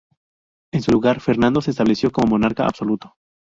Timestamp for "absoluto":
2.65-3.13